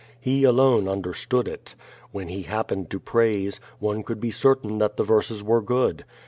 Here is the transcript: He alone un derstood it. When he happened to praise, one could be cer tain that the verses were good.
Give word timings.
He 0.19 0.43
alone 0.45 0.87
un 0.87 1.03
derstood 1.03 1.47
it. 1.47 1.75
When 2.11 2.27
he 2.27 2.41
happened 2.41 2.89
to 2.89 2.99
praise, 2.99 3.59
one 3.77 4.01
could 4.01 4.19
be 4.19 4.31
cer 4.31 4.55
tain 4.55 4.79
that 4.79 4.97
the 4.97 5.03
verses 5.03 5.43
were 5.43 5.61
good. 5.61 6.05